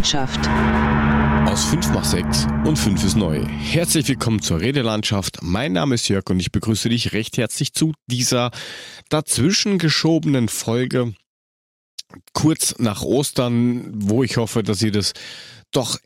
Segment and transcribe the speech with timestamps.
[0.00, 0.40] Landschaft.
[1.46, 3.44] Aus 5 macht 6 und 5 ist neu.
[3.44, 5.42] Herzlich willkommen zur Redelandschaft.
[5.42, 8.50] Mein Name ist Jörg und ich begrüße dich recht herzlich zu dieser
[9.10, 11.12] dazwischen geschobenen Folge
[12.32, 15.12] kurz nach Ostern, wo ich hoffe, dass ihr das
[15.70, 15.98] doch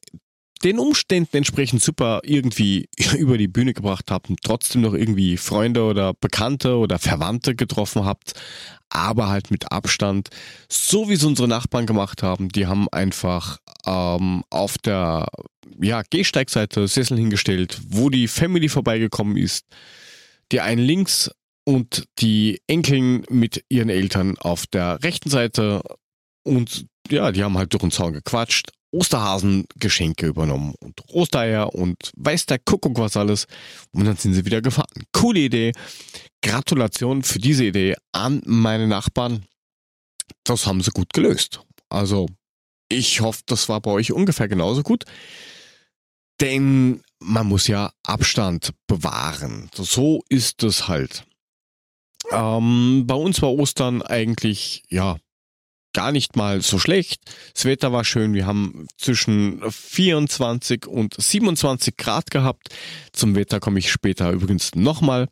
[0.65, 5.85] den Umständen entsprechend super irgendwie über die Bühne gebracht habt und trotzdem noch irgendwie Freunde
[5.85, 8.33] oder Bekannte oder Verwandte getroffen habt,
[8.89, 10.31] aber halt mit Abstand,
[10.69, 12.49] so wie es unsere Nachbarn gemacht haben.
[12.49, 15.27] Die haben einfach ähm, auf der
[15.81, 19.67] ja, Gehsteigseite Sessel hingestellt, wo die Family vorbeigekommen ist.
[20.51, 21.31] Die einen links
[21.65, 25.83] und die Enkeln mit ihren Eltern auf der rechten Seite
[26.43, 32.47] und ja, die haben halt durch den Zaun gequatscht Osterhasen-Geschenke übernommen und Ostereier und weiß
[32.47, 33.47] der Kuckuck was alles.
[33.93, 35.05] Und dann sind sie wieder gefahren.
[35.13, 35.73] Coole Idee.
[36.43, 39.47] Gratulation für diese Idee an meine Nachbarn.
[40.45, 41.61] Das haben sie gut gelöst.
[41.89, 42.27] Also,
[42.89, 45.05] ich hoffe, das war bei euch ungefähr genauso gut.
[46.41, 49.71] Denn man muss ja Abstand bewahren.
[49.75, 51.25] So ist es halt.
[52.31, 55.17] Ähm, bei uns war Ostern eigentlich, ja,
[55.95, 57.23] gar nicht mal so schlecht.
[57.55, 58.35] Das Wetter war schön.
[58.35, 62.69] Wir haben zwischen 24 und 27 Grad gehabt.
[63.13, 65.29] Zum Wetter komme ich später übrigens nochmal.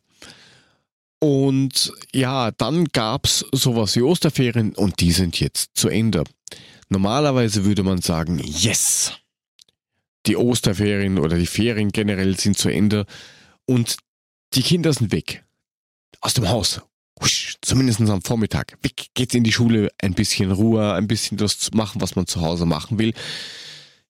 [1.19, 6.23] Und ja, dann gab's sowas wie Osterferien und die sind jetzt zu Ende.
[6.89, 9.13] Normalerweise würde man sagen, yes,
[10.25, 13.05] die Osterferien oder die Ferien generell sind zu Ende
[13.65, 13.97] und
[14.53, 15.43] die Kinder sind weg.
[16.19, 16.81] Aus dem Haus
[17.21, 21.59] husch, zumindest am Vormittag, weg geht's in die Schule, ein bisschen Ruhe, ein bisschen das
[21.59, 23.13] zu machen, was man zu Hause machen will.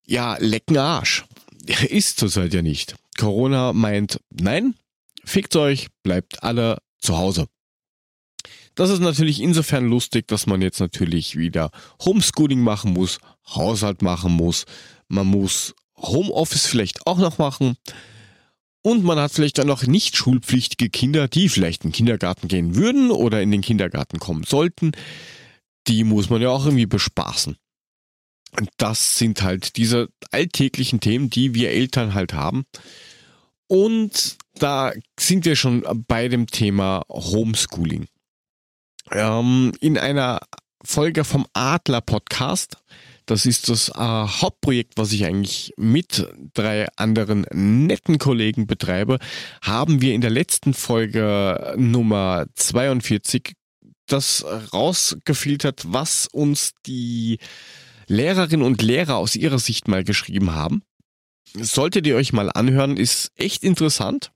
[0.05, 1.25] Ja, lecken Arsch.
[1.89, 2.95] Ist zurzeit ja nicht.
[3.17, 4.75] Corona meint, nein,
[5.23, 7.47] fickt euch, bleibt alle zu Hause.
[8.75, 11.69] Das ist natürlich insofern lustig, dass man jetzt natürlich wieder
[12.03, 14.65] Homeschooling machen muss, Haushalt machen muss,
[15.07, 17.77] man muss Homeoffice vielleicht auch noch machen.
[18.83, 22.75] Und man hat vielleicht dann noch nicht schulpflichtige Kinder, die vielleicht in den Kindergarten gehen
[22.75, 24.91] würden oder in den Kindergarten kommen sollten.
[25.87, 27.55] Die muss man ja auch irgendwie bespaßen.
[28.59, 32.65] Und das sind halt diese alltäglichen Themen, die wir Eltern halt haben.
[33.67, 38.07] Und da sind wir schon bei dem Thema Homeschooling.
[39.11, 40.41] Ähm, in einer
[40.83, 42.77] Folge vom Adler Podcast
[43.25, 49.19] das ist das äh, Hauptprojekt, was ich eigentlich mit drei anderen netten Kollegen betreibe.
[49.61, 53.53] Haben wir in der letzten Folge Nummer 42
[54.07, 57.39] das rausgefiltert, was uns die
[58.07, 60.83] Lehrerinnen und Lehrer aus ihrer Sicht mal geschrieben haben.
[61.53, 64.31] Solltet ihr euch mal anhören, ist echt interessant.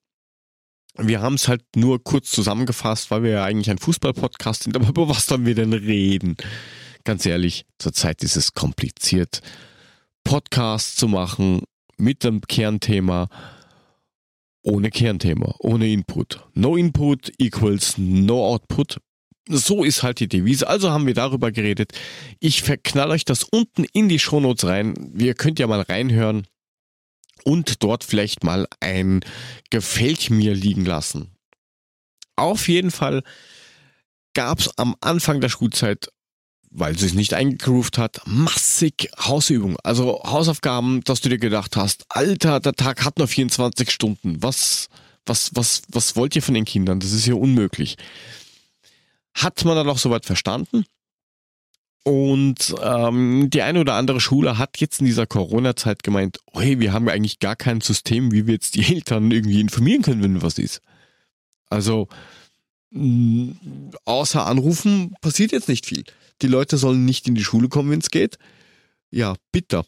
[0.98, 4.88] Wir haben es halt nur kurz zusammengefasst, weil wir ja eigentlich ein Fußball-Podcast sind, aber
[4.90, 6.38] über was sollen wir denn reden?
[7.08, 9.42] Ganz ehrlich, zurzeit ist es kompliziert,
[10.26, 11.62] Podcasts zu machen
[11.98, 13.30] mit dem Kernthema
[14.62, 16.46] ohne Kernthema, ohne Input.
[16.54, 19.00] No Input equals no Output.
[19.48, 20.68] So ist halt die Devise.
[20.68, 21.94] Also haben wir darüber geredet.
[22.42, 25.16] Ich verknall euch das unten in die Shownotes rein.
[25.18, 26.46] Ihr könnt ja mal reinhören
[27.46, 29.22] und dort vielleicht mal ein
[29.70, 31.32] Gefällt mir liegen lassen.
[32.36, 33.24] Auf jeden Fall
[34.34, 36.10] gab es am Anfang der Schulzeit
[36.70, 39.78] weil sie es nicht eingegroovt hat, massig Hausübungen.
[39.84, 44.42] Also Hausaufgaben, dass du dir gedacht hast, Alter, der Tag hat nur 24 Stunden.
[44.42, 44.90] Was,
[45.26, 47.00] was, was, was wollt ihr von den Kindern?
[47.00, 47.98] Das ist ja unmöglich.
[49.34, 50.86] Hat man dann auch soweit verstanden?
[52.04, 56.94] Und ähm, die eine oder andere Schule hat jetzt in dieser Corona-Zeit gemeint, hey, wir
[56.94, 60.42] haben ja eigentlich gar kein System, wie wir jetzt die Eltern irgendwie informieren können, wenn
[60.42, 60.82] was ist.
[61.70, 62.08] Also
[64.06, 66.04] außer anrufen passiert jetzt nicht viel
[66.42, 68.38] die Leute sollen nicht in die Schule kommen, wenn es geht.
[69.10, 69.86] Ja, bitter.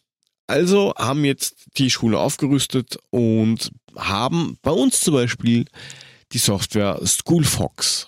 [0.48, 5.66] Also haben jetzt die Schule aufgerüstet und haben bei uns zum Beispiel
[6.32, 8.08] die Software SchoolFox.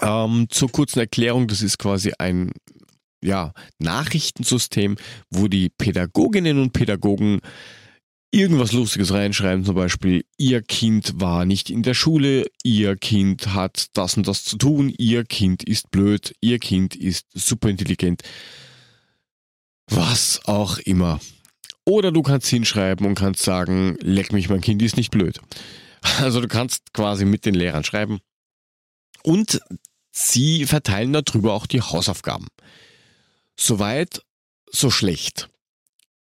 [0.00, 2.52] Ähm, zur kurzen Erklärung, das ist quasi ein
[3.22, 4.96] ja, Nachrichtensystem,
[5.30, 7.40] wo die Pädagoginnen und Pädagogen
[8.34, 13.86] irgendwas Lustiges reinschreiben, zum Beispiel, ihr Kind war nicht in der Schule, ihr Kind hat
[13.94, 18.22] das und das zu tun, ihr Kind ist blöd, ihr Kind ist super intelligent.
[19.88, 21.20] Was auch immer.
[21.86, 25.40] Oder du kannst hinschreiben und kannst sagen, leck mich, mein Kind ist nicht blöd.
[26.18, 28.20] Also du kannst quasi mit den Lehrern schreiben.
[29.22, 29.60] Und
[30.10, 32.48] sie verteilen darüber auch die Hausaufgaben.
[33.56, 34.22] Soweit,
[34.70, 35.48] so schlecht.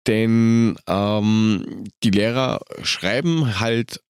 [0.10, 4.02] Denn ähm, die Lehrer schreiben halt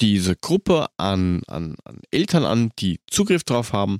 [0.00, 3.98] diese Gruppe an, an, an Eltern an, die Zugriff drauf haben,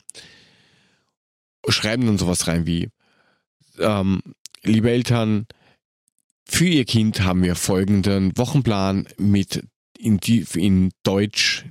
[1.68, 2.88] schreiben dann sowas rein wie,
[3.78, 4.22] ähm,
[4.62, 5.46] liebe Eltern,
[6.46, 9.66] für Ihr Kind haben wir folgenden Wochenplan mit
[9.98, 10.18] in,
[10.54, 11.66] in Deutsch,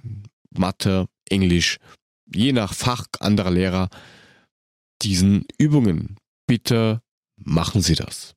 [0.51, 1.77] Mathe, Englisch,
[2.31, 3.89] je nach Fach anderer Lehrer,
[5.01, 6.17] diesen Übungen.
[6.45, 7.01] Bitte
[7.37, 8.35] machen Sie das.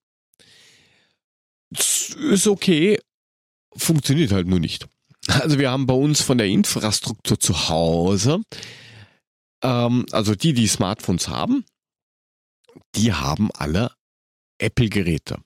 [1.71, 2.99] Ist okay,
[3.77, 4.87] funktioniert halt nur nicht.
[5.29, 8.43] Also wir haben bei uns von der Infrastruktur zu Hause,
[9.63, 11.65] ähm, also die, die Smartphones haben,
[12.95, 13.93] die haben alle
[14.59, 15.43] Apple-Geräte.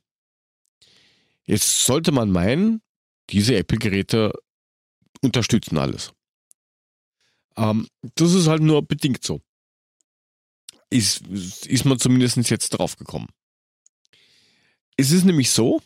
[1.44, 2.82] Jetzt sollte man meinen,
[3.31, 4.32] diese Apple-Geräte
[5.22, 6.12] unterstützen alles.
[7.56, 9.40] Ähm, das ist halt nur bedingt so.
[10.90, 13.28] Ist, ist man zumindest jetzt drauf gekommen.
[14.96, 15.81] Es ist nämlich so,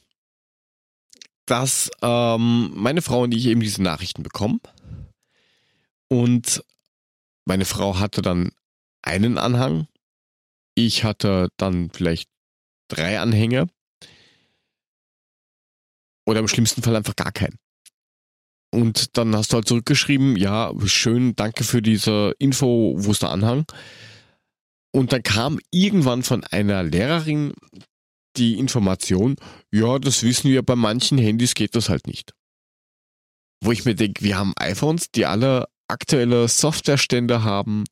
[1.46, 4.60] dass ähm, meine Frau und ich eben diese Nachrichten bekommen.
[6.08, 6.64] Und
[7.44, 8.50] meine Frau hatte dann
[9.02, 9.86] einen Anhang.
[10.74, 12.28] Ich hatte dann vielleicht
[12.88, 13.68] drei Anhänge.
[16.26, 17.58] Oder im schlimmsten Fall einfach gar keinen.
[18.72, 23.30] Und dann hast du halt zurückgeschrieben, ja, schön, danke für diese Info, wo ist der
[23.30, 23.66] Anhang?
[24.92, 27.52] Und dann kam irgendwann von einer Lehrerin
[28.36, 29.36] die Information,
[29.72, 32.32] ja, das wissen wir, bei manchen Handys geht das halt nicht.
[33.62, 37.84] Wo ich mir denke, wir haben iPhones, die alle aktuelle Softwarestände haben,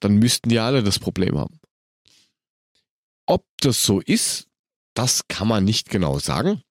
[0.00, 1.60] dann müssten die alle das Problem haben.
[3.26, 4.46] Ob das so ist,
[4.94, 6.62] das kann man nicht genau sagen.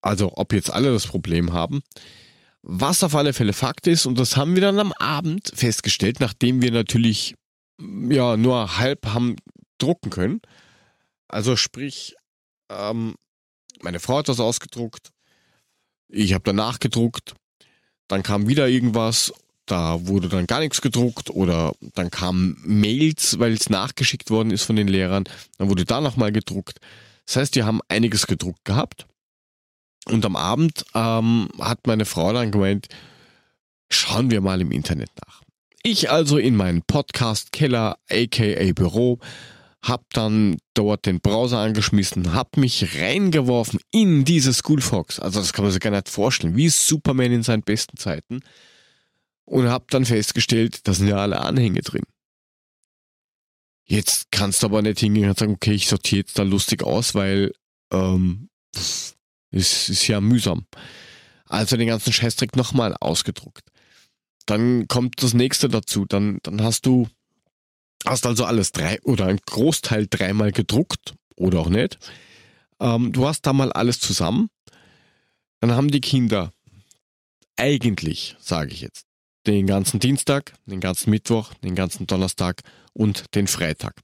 [0.00, 1.82] Also ob jetzt alle das Problem haben.
[2.62, 6.62] Was auf alle Fälle Fakt ist, und das haben wir dann am Abend festgestellt, nachdem
[6.62, 7.34] wir natürlich
[7.78, 9.36] ja nur halb haben
[9.78, 10.40] drucken können,
[11.34, 12.14] also sprich,
[12.70, 13.16] ähm,
[13.82, 15.10] meine Frau hat das ausgedruckt,
[16.08, 17.34] ich habe danach gedruckt,
[18.06, 19.32] dann kam wieder irgendwas,
[19.66, 24.62] da wurde dann gar nichts gedruckt oder dann kamen Mails, weil es nachgeschickt worden ist
[24.62, 25.24] von den Lehrern,
[25.58, 26.78] dann wurde da nochmal gedruckt.
[27.26, 29.06] Das heißt, die haben einiges gedruckt gehabt.
[30.06, 32.86] Und am Abend ähm, hat meine Frau dann gemeint,
[33.90, 35.42] schauen wir mal im Internet nach.
[35.82, 39.18] Ich also in meinen Podcast-Keller, aka Büro,
[39.84, 45.20] hab dann dort den Browser angeschmissen, hab mich reingeworfen in diese Schoolfox.
[45.20, 48.40] Also das kann man sich gar nicht vorstellen, wie Superman in seinen besten Zeiten.
[49.44, 52.04] Und hab dann festgestellt, da sind ja alle Anhänge drin.
[53.84, 57.14] Jetzt kannst du aber nicht hingehen und sagen, okay, ich sortiere jetzt da lustig aus,
[57.14, 57.52] weil
[57.92, 59.16] ähm, es
[59.50, 60.66] ist ja mühsam.
[61.44, 63.68] Also den ganzen Scheißdreck nochmal ausgedruckt.
[64.46, 66.06] Dann kommt das nächste dazu.
[66.06, 67.06] Dann, dann hast du
[68.04, 71.98] Hast also alles drei oder ein Großteil dreimal gedruckt oder auch nicht.
[72.80, 74.50] Ähm, du hast da mal alles zusammen.
[75.60, 76.52] Dann haben die Kinder
[77.56, 79.06] eigentlich, sage ich jetzt,
[79.46, 82.62] den ganzen Dienstag, den ganzen Mittwoch, den ganzen Donnerstag
[82.92, 83.94] und den Freitag.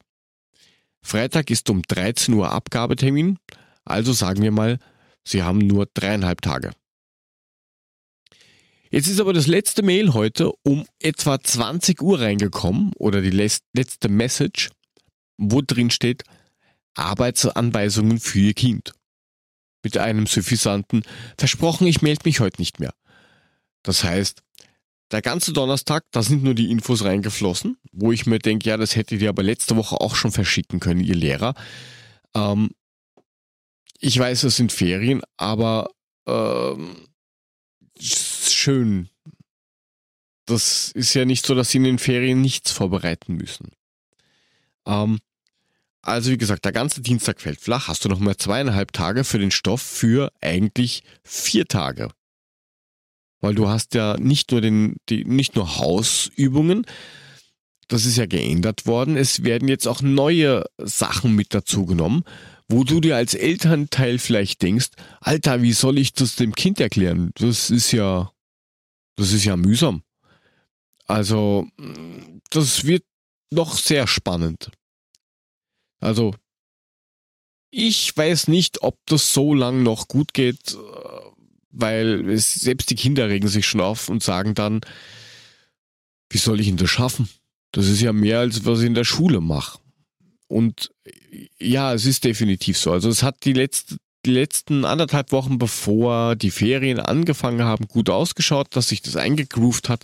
[1.02, 3.38] Freitag ist um 13 Uhr Abgabetermin,
[3.84, 4.78] also sagen wir mal,
[5.24, 6.72] sie haben nur dreieinhalb Tage.
[8.90, 14.08] Jetzt ist aber das letzte Mail heute um etwa 20 Uhr reingekommen oder die letzte
[14.08, 14.70] Message,
[15.38, 16.24] wo drin steht
[16.94, 18.92] Arbeitsanweisungen für Ihr Kind.
[19.84, 21.04] Mit einem suffisanten
[21.38, 22.92] Versprochen, ich melde mich heute nicht mehr.
[23.84, 24.42] Das heißt,
[25.12, 28.96] der ganze Donnerstag, da sind nur die Infos reingeflossen, wo ich mir denke, ja, das
[28.96, 31.54] hättet ihr aber letzte Woche auch schon verschicken können, ihr Lehrer.
[32.34, 32.70] Ähm,
[34.00, 35.90] ich weiß, es sind Ferien, aber
[36.26, 36.96] ähm,
[38.00, 39.08] schön.
[40.46, 43.70] Das ist ja nicht so, dass sie in den Ferien nichts vorbereiten müssen.
[44.86, 45.18] Ähm,
[46.02, 47.88] also wie gesagt, der ganze Dienstag fällt flach.
[47.88, 52.08] Hast du noch mal zweieinhalb Tage für den Stoff für eigentlich vier Tage.
[53.40, 56.84] Weil du hast ja nicht nur den, die, nicht nur Hausübungen,
[57.88, 59.16] das ist ja geändert worden.
[59.16, 62.22] Es werden jetzt auch neue Sachen mit dazu genommen,
[62.70, 67.32] wo du dir als Elternteil vielleicht denkst, Alter, wie soll ich das dem Kind erklären?
[67.34, 68.30] Das ist ja,
[69.16, 70.02] das ist ja mühsam.
[71.06, 71.66] Also,
[72.50, 73.02] das wird
[73.50, 74.70] noch sehr spannend.
[75.98, 76.32] Also,
[77.72, 80.76] ich weiß nicht, ob das so lang noch gut geht,
[81.70, 84.80] weil es, selbst die Kinder regen sich schon auf und sagen dann,
[86.30, 87.28] wie soll ich denn das schaffen?
[87.72, 89.80] Das ist ja mehr, als was ich in der Schule mache.
[90.50, 90.90] Und
[91.60, 92.90] ja, es ist definitiv so.
[92.90, 98.10] Also es hat die, letzte, die letzten anderthalb Wochen, bevor die Ferien angefangen haben, gut
[98.10, 100.02] ausgeschaut, dass sich das eingegroovt hat.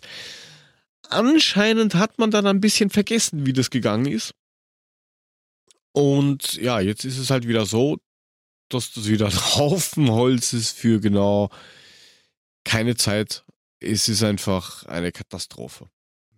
[1.09, 4.35] Anscheinend hat man dann ein bisschen vergessen, wie das gegangen ist.
[5.91, 7.99] Und ja, jetzt ist es halt wieder so,
[8.69, 11.51] dass das wieder ein Haufen Holz ist für genau
[12.63, 13.45] keine Zeit.
[13.81, 15.89] Es ist einfach eine Katastrophe.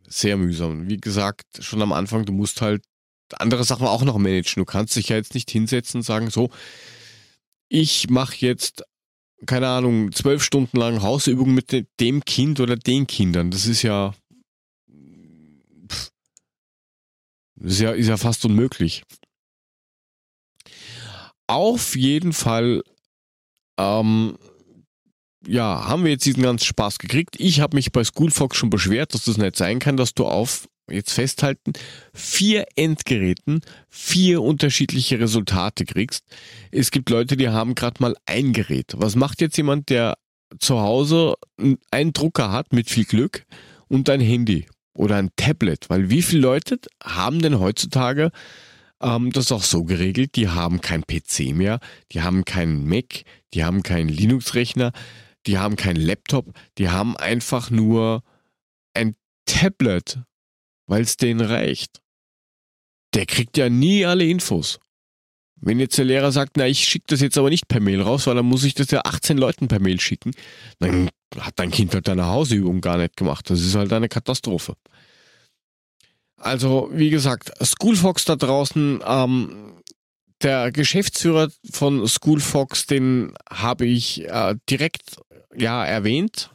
[0.07, 0.89] Sehr mühsam.
[0.89, 2.83] Wie gesagt, schon am Anfang, du musst halt
[3.39, 4.61] andere Sachen auch noch managen.
[4.61, 6.51] Du kannst dich ja jetzt nicht hinsetzen und sagen, so,
[7.69, 8.85] ich mache jetzt,
[9.47, 13.51] keine Ahnung, zwölf Stunden lang Hausübungen mit dem Kind oder den Kindern.
[13.51, 14.15] Das ist ja,
[17.57, 19.03] das ist ja, ist ja fast unmöglich.
[21.47, 22.83] Auf jeden Fall
[23.79, 24.37] ähm,
[25.47, 27.37] ja, haben wir jetzt diesen ganzen Spaß gekriegt.
[27.39, 30.69] Ich habe mich bei Schoolfox schon beschwert, dass das nicht sein kann, dass du auf,
[30.91, 31.73] jetzt festhalten,
[32.13, 36.25] vier Endgeräten vier unterschiedliche Resultate kriegst.
[36.71, 38.95] Es gibt Leute, die haben gerade mal ein Gerät.
[38.97, 40.17] Was macht jetzt jemand, der
[40.59, 41.35] zu Hause
[41.91, 43.45] einen Drucker hat mit viel Glück
[43.89, 45.91] und ein Handy oder ein Tablet?
[45.91, 48.31] Weil wie viele Leute haben denn heutzutage
[49.01, 51.81] ähm, das auch so geregelt, die haben kein PC mehr,
[52.13, 53.23] die haben keinen Mac,
[53.55, 54.93] die haben keinen Linux-Rechner,
[55.47, 58.23] die haben keinen Laptop, die haben einfach nur
[58.95, 59.15] ein
[59.47, 60.21] Tablet,
[60.89, 62.01] weil es denen reicht.
[63.15, 64.81] Der kriegt ja nie alle Infos.
[65.61, 68.27] Wenn jetzt der Lehrer sagt, na, ich schicke das jetzt aber nicht per Mail raus,
[68.27, 70.33] weil dann muss ich das ja 18 Leuten per Mail schicken,
[70.79, 73.51] dann hat dein Kind halt deine Hausübung gar nicht gemacht.
[73.51, 74.75] Das ist halt eine Katastrophe.
[76.37, 79.83] Also, wie gesagt, Schoolfox da draußen, ähm,
[80.43, 85.17] der Geschäftsführer von Schoolfox, den habe ich äh, direkt
[85.57, 86.51] ja erwähnt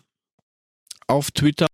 [1.08, 1.68] auf Twitter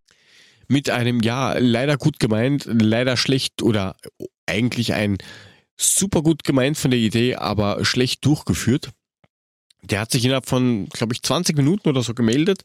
[0.70, 3.98] mit einem ja leider gut gemeint, leider schlecht oder
[4.46, 5.18] eigentlich ein
[5.76, 8.92] super gut gemeint von der Idee, aber schlecht durchgeführt.
[9.82, 12.64] Der hat sich innerhalb von, glaube ich, 20 Minuten oder so gemeldet,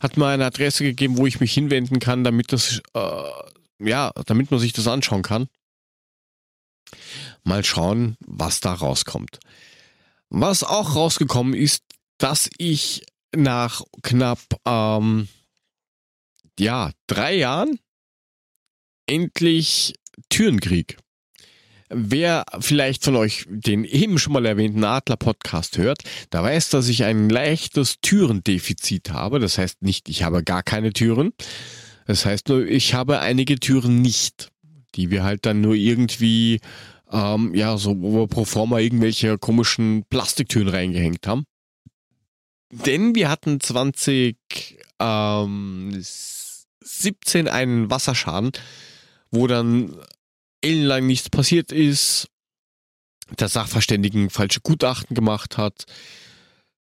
[0.00, 3.22] hat mir eine Adresse gegeben, wo ich mich hinwenden kann, damit das, äh,
[3.78, 5.46] ja, damit man sich das anschauen kann.
[7.44, 9.38] Mal schauen, was da rauskommt.
[10.28, 11.84] Was auch rausgekommen ist,
[12.18, 13.04] dass ich
[13.36, 15.28] nach knapp ähm,
[16.58, 17.78] ja drei Jahren
[19.06, 19.94] endlich
[20.28, 20.96] Türenkrieg.
[21.90, 27.04] Wer vielleicht von euch den eben schon mal erwähnten Adler-Podcast hört, da weiß, dass ich
[27.04, 29.38] ein leichtes Türendefizit habe.
[29.38, 31.32] Das heißt nicht, ich habe gar keine Türen.
[32.06, 34.50] Das heißt nur, ich habe einige Türen nicht,
[34.94, 36.60] die wir halt dann nur irgendwie,
[37.12, 41.44] ähm, ja, so wo wir pro forma irgendwelche komischen Plastiktüren reingehängt haben.
[42.72, 44.36] Denn wir hatten 2017
[45.00, 46.02] ähm,
[47.48, 48.52] einen Wasserschaden,
[49.30, 49.96] wo dann
[50.60, 52.28] ellenlang nichts passiert ist,
[53.38, 55.86] der Sachverständigen falsche Gutachten gemacht hat,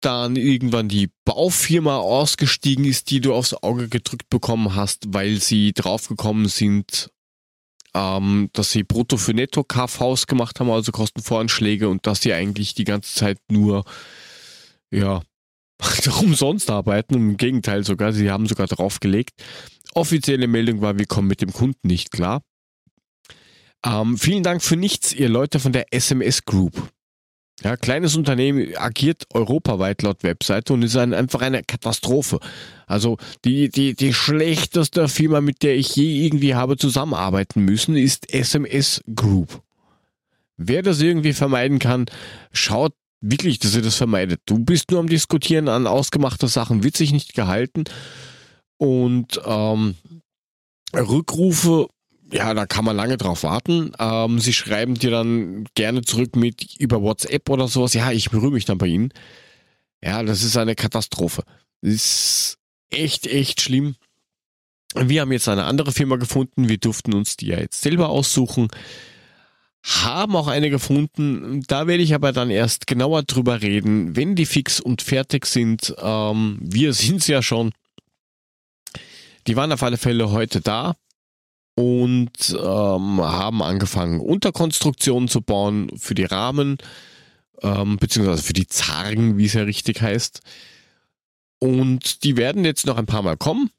[0.01, 5.73] dann irgendwann die Baufirma ausgestiegen ist, die du aufs Auge gedrückt bekommen hast, weil sie
[5.73, 7.11] draufgekommen sind,
[7.95, 12.75] ähm, dass sie Brutto für Netto KVs gemacht haben, also Kostenvoranschläge und dass sie eigentlich
[12.75, 13.85] die ganze Zeit nur
[14.91, 15.23] ja
[16.21, 17.15] umsonst arbeiten.
[17.15, 19.43] Im Gegenteil sogar, sie haben sogar draufgelegt.
[19.99, 22.43] Offizielle Meldung war, wir kommen mit dem Kunden nicht klar.
[23.85, 26.91] Ähm, vielen Dank für nichts, ihr Leute von der SMS Group.
[27.65, 32.39] Ja, kleines Unternehmen agiert europaweit laut Webseite und ist ein, einfach eine Katastrophe.
[32.87, 38.33] Also die, die, die schlechteste Firma, mit der ich je irgendwie habe zusammenarbeiten müssen, ist
[38.33, 39.63] SMS Group.
[40.57, 42.07] Wer das irgendwie vermeiden kann,
[42.53, 44.43] schaut wirklich, dass ihr das vermeidet.
[44.47, 47.83] Du bist nur am Diskutieren an ausgemachte Sachen, wird sich nicht gehalten.
[48.79, 49.97] Und ähm,
[50.95, 51.89] Rückrufe,
[52.33, 53.93] ja, da kann man lange drauf warten.
[53.99, 57.95] Ähm, sie schreiben dir dann gerne zurück mit über WhatsApp oder sowas.
[57.95, 59.13] Ja, ich berühre mich dann bei Ihnen.
[60.03, 61.43] Ja, das ist eine Katastrophe.
[61.83, 62.59] Das ist
[62.91, 63.97] echt, echt schlimm.
[64.95, 66.69] Wir haben jetzt eine andere Firma gefunden.
[66.69, 68.69] Wir durften uns die ja jetzt selber aussuchen
[69.85, 71.63] haben auch eine gefunden.
[71.67, 75.95] Da werde ich aber dann erst genauer drüber reden, wenn die fix und fertig sind.
[76.01, 77.73] Ähm, wir sind es ja schon.
[79.49, 80.95] Die waren auf alle Fälle heute da
[81.75, 86.77] und ähm, haben angefangen, Unterkonstruktionen zu bauen für die Rahmen,
[87.63, 90.41] ähm, beziehungsweise für die Zargen, wie es ja richtig heißt.
[91.61, 93.71] Und die werden jetzt noch ein paar Mal kommen.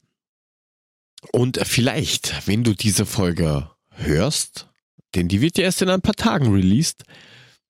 [1.31, 4.69] Und vielleicht, wenn du diese Folge hörst,
[5.13, 7.03] denn die wird ja erst in ein paar Tagen released.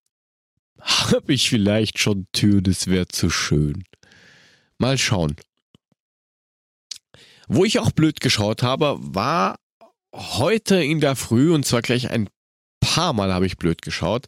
[0.79, 3.83] Habe ich vielleicht schon Tür, das wäre zu schön.
[4.77, 5.35] Mal schauen.
[7.51, 9.55] Wo ich auch blöd geschaut habe, war
[10.13, 12.29] heute in der Früh, und zwar gleich ein
[12.79, 14.27] paar Mal habe ich blöd geschaut.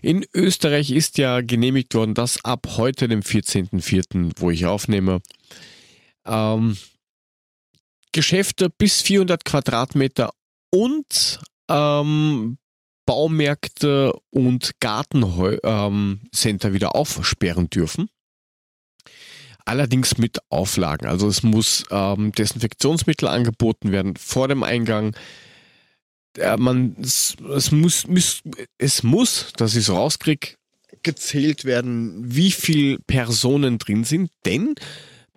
[0.00, 5.20] In Österreich ist ja genehmigt worden, dass ab heute, dem 14.04., wo ich aufnehme,
[6.24, 6.76] ähm,
[8.12, 10.30] Geschäfte bis 400 Quadratmeter
[10.70, 12.58] und ähm,
[13.06, 18.08] Baumärkte und Gartencenter ähm, wieder aufsperren dürfen.
[19.64, 21.06] Allerdings mit Auflagen.
[21.06, 25.14] Also es muss ähm, Desinfektionsmittel angeboten werden vor dem Eingang.
[26.36, 28.42] äh, man, es, es, muss, muss,
[28.78, 30.54] es muss, dass ich es rauskriege,
[31.02, 34.74] gezählt werden, wie viele Personen drin sind, denn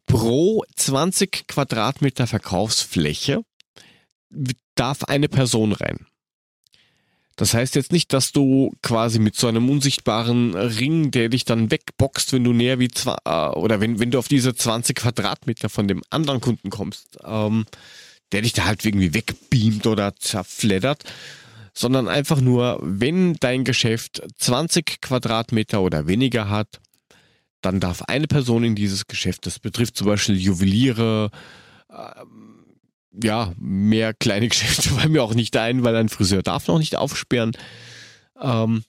[0.06, 3.42] pro 20 Quadratmeter Verkaufsfläche
[4.76, 6.06] darf eine Person rein.
[7.36, 11.70] Das heißt jetzt nicht, dass du quasi mit so einem unsichtbaren Ring, der dich dann
[11.70, 15.70] wegboxt, wenn du näher wie zwei, äh, oder wenn, wenn du auf diese 20 Quadratmeter
[15.70, 17.66] von dem anderen Kunden kommst, ähm,
[18.32, 21.04] der dich da halt irgendwie wegbeamt oder zerfleddert,
[21.74, 26.80] sondern einfach nur, wenn dein Geschäft 20 Quadratmeter oder weniger hat,
[27.62, 31.32] dann darf eine Person in dieses Geschäft, das betrifft zum Beispiel Juweliere,
[31.90, 32.55] ähm,
[33.22, 36.96] ja, mehr kleine Geschäfte fallen mir auch nicht ein, weil ein Friseur darf noch nicht
[36.96, 37.52] aufsperren.
[38.42, 38.84] Ähm,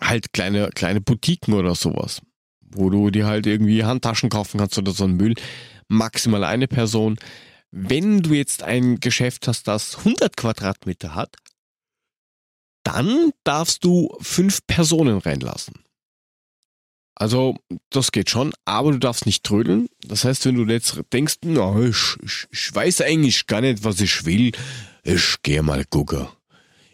[0.00, 2.20] halt kleine, kleine Boutiquen oder sowas,
[2.60, 5.34] wo du dir halt irgendwie Handtaschen kaufen kannst oder so ein Müll.
[5.88, 7.16] Maximal eine Person.
[7.70, 11.36] Wenn du jetzt ein Geschäft hast, das 100 Quadratmeter hat,
[12.84, 15.74] dann darfst du fünf Personen reinlassen.
[17.18, 17.56] Also,
[17.88, 19.88] das geht schon, aber du darfst nicht trödeln.
[20.06, 24.02] Das heißt, wenn du jetzt denkst, na, ich, ich, ich weiß eigentlich gar nicht, was
[24.02, 24.52] ich will,
[25.02, 26.28] ich geh mal gucken.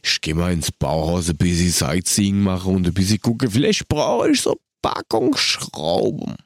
[0.05, 3.51] Ich geh mal ins Bauhaus ein bisschen Sightseeing machen und ein bisschen gucken.
[3.51, 6.37] Vielleicht brauche ich so Packung Schrauben.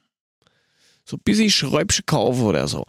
[1.05, 2.85] So ein bisschen Schräubchen kaufen oder so.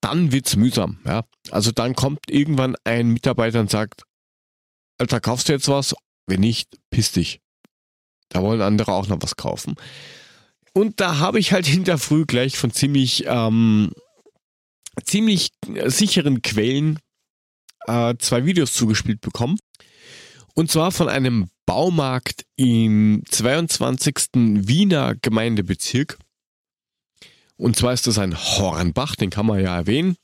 [0.00, 1.24] Dann wird's mühsam, ja.
[1.50, 4.04] Also dann kommt irgendwann ein Mitarbeiter und sagt,
[4.98, 5.94] Alter, kaufst du jetzt was?
[6.26, 7.40] Wenn nicht, piss dich.
[8.30, 9.74] Da wollen andere auch noch was kaufen.
[10.72, 13.92] Und da habe ich halt in der Früh gleich von ziemlich, ähm,
[15.04, 15.50] ziemlich
[15.86, 16.98] sicheren Quellen
[17.86, 19.58] äh, zwei Videos zugespielt bekommen.
[20.54, 24.14] Und zwar von einem Baumarkt im 22.
[24.34, 26.18] Wiener Gemeindebezirk.
[27.56, 30.16] Und zwar ist das ein Hornbach, den kann man ja erwähnen.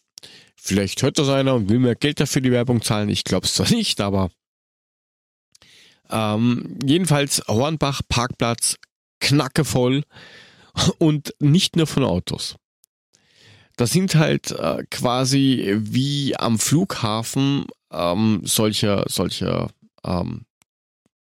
[0.57, 3.09] Vielleicht hört das einer und will mehr Geld dafür die Werbung zahlen.
[3.09, 4.31] Ich glaube es zwar nicht, aber
[6.11, 8.77] ähm, jedenfalls Hornbach Parkplatz
[9.21, 10.03] knackevoll
[10.99, 12.57] und nicht nur von Autos.
[13.77, 19.71] Das sind halt äh, quasi wie am Flughafen ähm, solcher, solcher
[20.05, 20.47] ähm,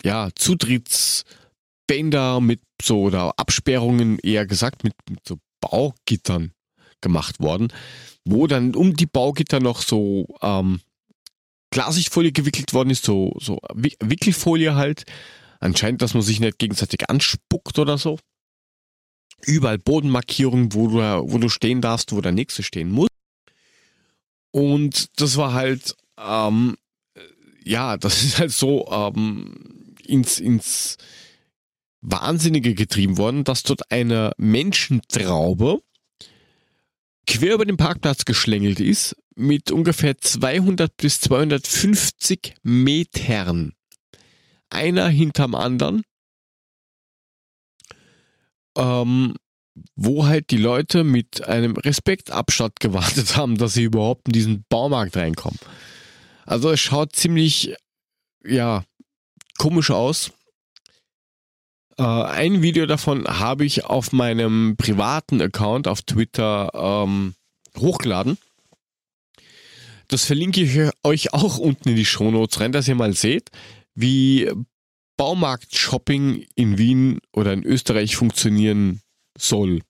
[0.05, 6.53] ja, Zutrittsbänder mit so oder Absperrungen eher gesagt mit, mit so Baugittern
[7.01, 7.73] gemacht worden,
[8.25, 10.81] wo dann um die Baugitter noch so ähm,
[11.71, 15.05] Klarsichtfolie gewickelt worden ist, so, so Wickelfolie halt,
[15.63, 18.19] Anscheinend, dass man sich nicht gegenseitig anspuckt oder so.
[19.47, 23.09] Überall Bodenmarkierungen, wo du, wo du stehen darfst, wo der nächste stehen muss.
[24.51, 26.77] Und das war halt, ähm,
[27.63, 30.97] ja, das ist halt so ähm, ins, ins
[32.01, 35.81] Wahnsinnige getrieben worden, dass dort eine Menschentraube
[37.29, 43.75] quer über den Parkplatz geschlängelt ist mit ungefähr 200 bis 250 Metern
[44.73, 46.03] einer hinterm anderen,
[48.77, 49.35] ähm,
[49.97, 55.17] wo halt die Leute mit einem Respektabstand gewartet haben, dass sie überhaupt in diesen Baumarkt
[55.17, 55.59] reinkommen.
[56.45, 57.75] Also es schaut ziemlich,
[58.45, 58.85] ja,
[59.59, 60.33] komisch aus.
[61.99, 67.35] Äh, ein Video davon habe ich auf meinem privaten Account auf Twitter ähm,
[67.79, 68.39] hochgeladen.
[70.09, 73.51] Das verlinke ich euch auch unten in die Shownotes rein, dass ihr mal seht
[73.95, 74.51] wie
[75.17, 79.01] Baumarkt-Shopping in Wien oder in Österreich funktionieren
[79.39, 79.81] soll.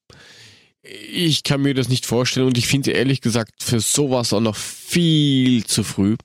[0.82, 4.56] Ich kann mir das nicht vorstellen und ich finde ehrlich gesagt für sowas auch noch
[4.56, 6.16] viel zu früh.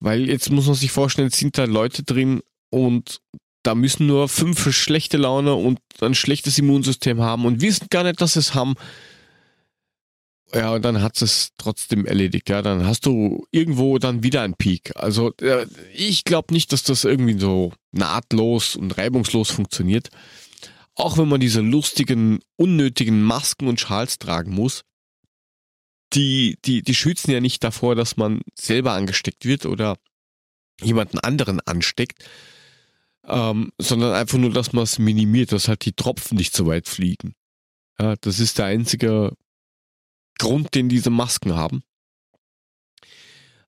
[0.00, 3.20] Weil jetzt muss man sich vorstellen, sind da Leute drin und
[3.62, 8.20] da müssen nur fünf schlechte Laune und ein schlechtes Immunsystem haben und wissen gar nicht,
[8.20, 8.74] dass sie es haben.
[10.52, 12.48] Ja, und dann hat es trotzdem erledigt.
[12.48, 14.92] Ja, dann hast du irgendwo dann wieder einen Peak.
[14.96, 15.32] Also
[15.94, 20.08] ich glaube nicht, dass das irgendwie so nahtlos und reibungslos funktioniert.
[20.96, 24.82] Auch wenn man diese lustigen, unnötigen Masken und Schals tragen muss,
[26.12, 29.96] die, die, die schützen ja nicht davor, dass man selber angesteckt wird oder
[30.82, 32.24] jemanden anderen ansteckt,
[33.24, 36.88] ähm, sondern einfach nur, dass man es minimiert, dass halt die Tropfen nicht so weit
[36.88, 37.34] fliegen.
[38.00, 39.32] Ja, das ist der einzige
[40.40, 41.82] Grund, den diese Masken haben.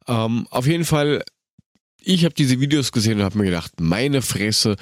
[0.09, 1.23] Ähm, auf jeden Fall,
[2.01, 4.77] ich habe diese Videos gesehen und habe mir gedacht, meine Fresse,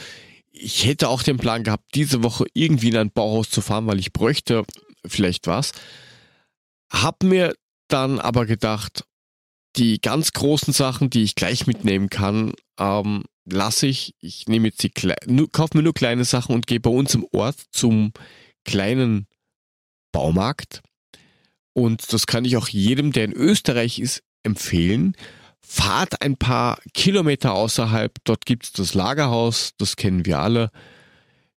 [0.53, 3.99] ich hätte auch den Plan gehabt, diese Woche irgendwie in ein Bauhaus zu fahren, weil
[3.99, 4.65] ich bräuchte
[5.05, 5.73] vielleicht was.
[6.93, 7.55] Hab mir
[7.89, 9.05] dann aber gedacht,
[9.77, 14.15] die ganz großen Sachen, die ich gleich mitnehmen kann, ähm, lasse ich.
[14.21, 17.61] Ich nehme jetzt die kaufe mir nur kleine Sachen und gehe bei uns im Ort
[17.73, 18.13] zum
[18.65, 19.27] kleinen
[20.13, 20.83] Baumarkt
[21.73, 25.15] und das kann ich auch jedem, der in Österreich ist, empfehlen.
[25.61, 30.71] fahrt ein paar Kilometer außerhalb, dort gibt es das Lagerhaus, das kennen wir alle.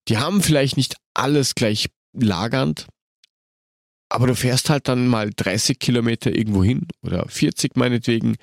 [0.07, 2.87] Die haben vielleicht nicht alles gleich lagernd,
[4.09, 8.35] aber du fährst halt dann mal 30 Kilometer irgendwo hin oder 40 meinetwegen,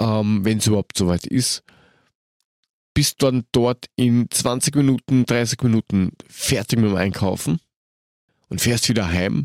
[0.00, 1.62] ähm, wenn es überhaupt soweit ist.
[2.92, 7.60] Bist dann dort in 20 Minuten, 30 Minuten fertig mit dem Einkaufen
[8.48, 9.44] und fährst wieder heim.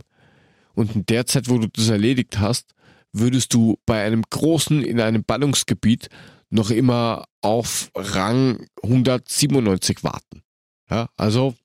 [0.75, 2.73] Und in der Zeit, wo du das erledigt hast,
[3.11, 6.09] würdest du bei einem großen in einem Ballungsgebiet
[6.49, 10.43] noch immer auf Rang 197 warten.
[10.89, 11.55] Ja, also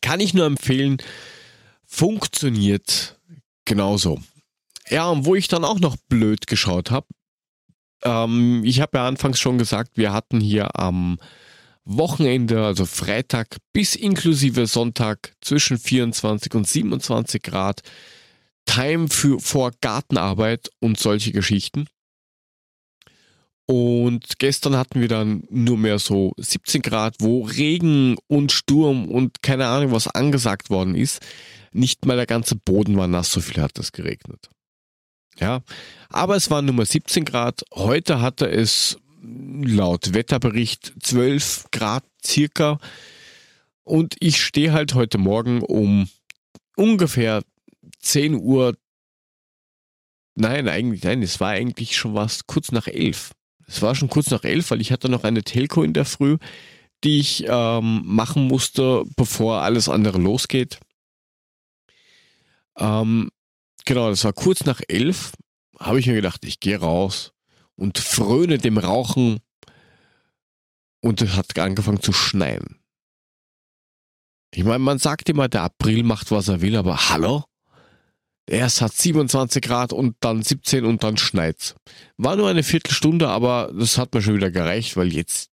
[0.00, 0.98] kann ich nur empfehlen,
[1.84, 3.18] funktioniert
[3.64, 4.20] genauso.
[4.88, 7.06] Ja, und wo ich dann auch noch blöd geschaut habe,
[8.02, 11.18] ähm, ich habe ja anfangs schon gesagt, wir hatten hier am
[11.84, 17.82] Wochenende, also Freitag bis inklusive Sonntag zwischen 24 und 27 Grad
[18.66, 21.86] Time für, vor Gartenarbeit und solche Geschichten.
[23.66, 29.42] Und gestern hatten wir dann nur mehr so 17 Grad, wo Regen und Sturm und
[29.42, 31.20] keine Ahnung was angesagt worden ist.
[31.72, 34.48] Nicht mal der ganze Boden war nass, so viel hat es geregnet.
[35.38, 35.62] Ja,
[36.08, 37.62] aber es waren nur mal 17 Grad.
[37.72, 42.78] Heute hatte es laut Wetterbericht 12 Grad circa.
[43.84, 46.08] Und ich stehe halt heute Morgen um
[46.76, 47.42] ungefähr
[48.00, 48.76] 10 Uhr.
[50.34, 53.32] Nein, eigentlich, nein, es war eigentlich schon was kurz nach 11.
[53.66, 56.38] Es war schon kurz nach 11, weil ich hatte noch eine Telco in der Früh,
[57.04, 60.80] die ich ähm, machen musste, bevor alles andere losgeht.
[62.78, 63.30] Ähm,
[63.84, 65.32] genau, das war kurz nach 11.
[65.78, 67.32] Habe ich mir gedacht, ich gehe raus
[67.80, 69.40] und fröne dem Rauchen
[71.00, 72.78] und es hat angefangen zu schneien.
[74.54, 77.44] Ich meine, man sagt immer, der April macht, was er will, aber hallo?
[78.46, 81.74] Erst hat 27 Grad und dann 17 und dann schneit's.
[82.16, 85.48] War nur eine Viertelstunde, aber das hat mir schon wieder gereicht, weil jetzt,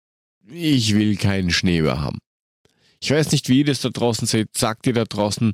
[0.48, 2.18] ich will keinen Schnee mehr haben.
[3.02, 4.56] Ich weiß nicht, wie ihr das da draußen seht.
[4.56, 5.52] Sagt ihr da draußen,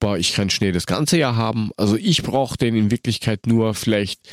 [0.00, 1.70] boah, ich kann Schnee das ganze Jahr haben.
[1.76, 4.28] Also ich brauche den in Wirklichkeit nur vielleicht,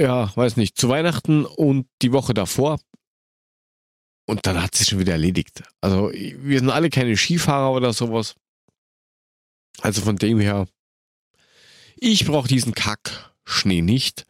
[0.00, 2.80] ja, weiß nicht, zu Weihnachten und die Woche davor.
[4.26, 5.62] Und dann hat sich schon wieder erledigt.
[5.80, 8.34] Also wir sind alle keine Skifahrer oder sowas.
[9.80, 10.66] Also von dem her,
[11.96, 14.24] ich brauche diesen Kack-Schnee nicht.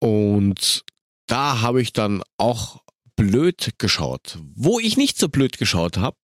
[0.00, 0.84] Und
[1.26, 2.82] da habe ich dann auch
[3.16, 4.38] blöd geschaut.
[4.54, 6.16] Wo ich nicht so blöd geschaut habe,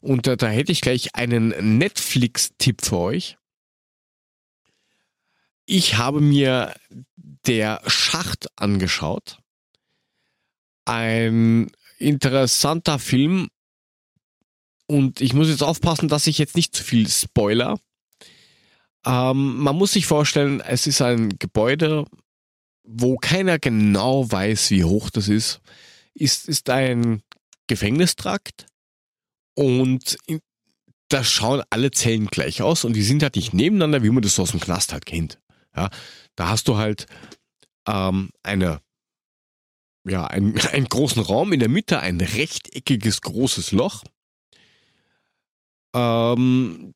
[0.00, 3.38] und da, da hätte ich gleich einen Netflix-Tipp für euch.
[5.66, 6.74] Ich habe mir
[7.46, 9.38] der Schacht angeschaut.
[10.84, 13.48] Ein interessanter Film.
[14.86, 17.80] Und ich muss jetzt aufpassen, dass ich jetzt nicht zu viel spoiler.
[19.04, 22.04] Ähm, man muss sich vorstellen, es ist ein Gebäude,
[22.84, 25.60] wo keiner genau weiß, wie hoch das ist.
[26.14, 27.22] Ist, ist ein
[27.66, 28.66] Gefängnistrakt
[29.54, 30.16] und
[31.08, 34.36] da schauen alle Zellen gleich aus und die sind halt nicht nebeneinander, wie man das
[34.36, 35.38] so aus dem Knast halt kennt.
[35.76, 35.90] Ja,
[36.36, 37.06] da hast du halt
[37.86, 38.80] ähm, eine,
[40.04, 44.04] ja, einen, einen großen Raum, in der Mitte ein rechteckiges großes Loch.
[45.94, 46.94] Ähm,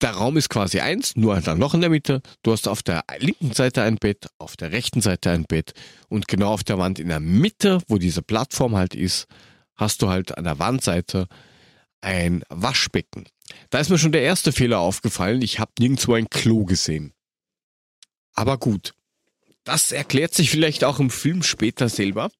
[0.00, 2.20] der Raum ist quasi eins, nur ein Loch in der Mitte.
[2.42, 5.72] Du hast auf der linken Seite ein Bett, auf der rechten Seite ein Bett
[6.08, 9.26] und genau auf der Wand in der Mitte, wo diese Plattform halt ist,
[9.76, 11.26] hast du halt an der Wandseite
[12.00, 13.24] ein Waschbecken.
[13.70, 15.42] Da ist mir schon der erste Fehler aufgefallen.
[15.42, 17.12] Ich habe nirgendwo ein Klo gesehen.
[18.34, 18.94] Aber gut,
[19.64, 22.30] das erklärt sich vielleicht auch im Film später selber.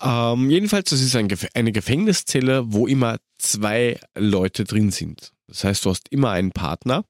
[0.00, 5.32] Ähm, jedenfalls, das ist ein Gef eine Gefängniszelle, wo immer zwei Leute drin sind.
[5.46, 7.04] Das heißt, du hast immer einen Partner.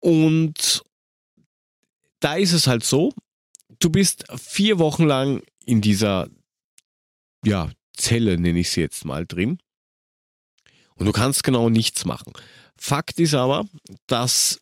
[0.00, 0.82] Und
[2.20, 3.12] da ist es halt so,
[3.78, 6.28] du bist vier Wochen lang in dieser
[7.44, 9.58] ja, Zelle, nenne ich sie jetzt mal, drin.
[10.94, 12.32] Und du kannst genau nichts machen.
[12.76, 13.68] Fakt ist aber,
[14.06, 14.61] dass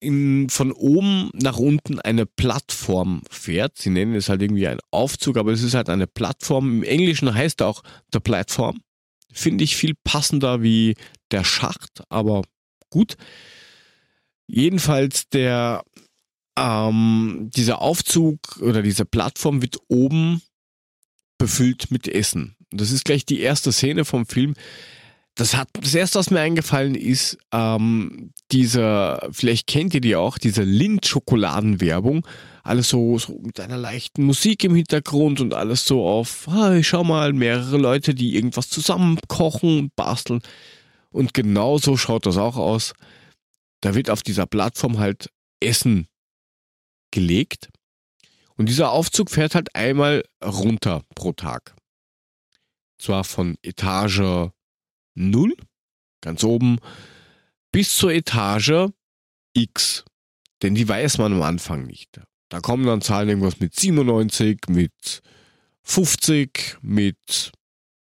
[0.00, 3.78] in, von oben nach unten eine Plattform fährt.
[3.78, 6.78] Sie nennen es halt irgendwie einen Aufzug, aber es ist halt eine Plattform.
[6.78, 7.82] Im Englischen heißt auch
[8.12, 8.80] der Plattform.
[9.32, 10.96] Finde ich viel passender wie
[11.30, 12.42] der Schacht, aber
[12.88, 13.16] gut.
[14.46, 15.84] Jedenfalls der
[16.58, 20.42] ähm, dieser Aufzug oder diese Plattform wird oben
[21.38, 22.56] befüllt mit Essen.
[22.70, 24.54] Das ist gleich die erste Szene vom Film.
[25.40, 30.36] Das hat das erste, was mir eingefallen ist, ähm, dieser, vielleicht kennt ihr die auch,
[30.36, 32.26] diese Lind-Schokoladenwerbung.
[32.62, 37.04] Alles so, so mit einer leichten Musik im Hintergrund und alles so auf, hey, schau
[37.04, 40.42] mal, mehrere Leute, die irgendwas zusammen kochen und basteln.
[41.08, 42.92] Und genau so schaut das auch aus.
[43.80, 46.06] Da wird auf dieser Plattform halt Essen
[47.12, 47.70] gelegt.
[48.58, 51.74] Und dieser Aufzug fährt halt einmal runter pro Tag.
[52.98, 54.50] Zwar von Etage
[55.20, 55.54] 0,
[56.20, 56.78] ganz oben,
[57.72, 58.88] bis zur Etage
[59.52, 60.04] X.
[60.62, 62.20] Denn die weiß man am Anfang nicht.
[62.48, 65.22] Da kommen dann Zahlen irgendwas mit 97, mit
[65.84, 67.52] 50, mit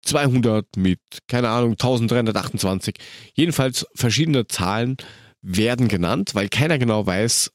[0.03, 2.95] 200, mit, keine Ahnung, 1328.
[3.33, 4.97] Jedenfalls verschiedene Zahlen
[5.41, 7.51] werden genannt, weil keiner genau weiß,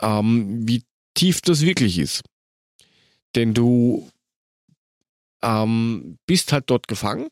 [0.00, 0.84] ähm, wie
[1.14, 2.22] tief das wirklich ist.
[3.34, 4.08] Denn du
[5.42, 7.28] ähm, bist halt dort gefangen,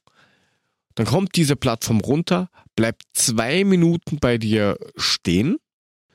[0.94, 5.59] dann kommt diese Plattform runter, bleibt zwei Minuten bei dir stehen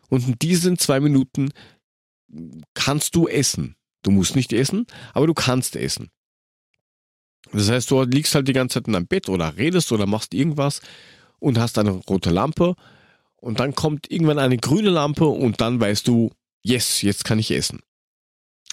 [0.10, 1.52] und in diesen zwei Minuten
[2.74, 3.76] kannst du essen.
[4.04, 6.12] Du musst nicht essen, aber du kannst essen.
[7.52, 10.34] Das heißt, du liegst halt die ganze Zeit in deinem Bett oder redest oder machst
[10.34, 10.82] irgendwas
[11.40, 12.76] und hast eine rote Lampe
[13.38, 16.32] und dann kommt irgendwann eine grüne Lampe und dann weißt du,
[16.64, 17.82] yes, jetzt kann ich essen.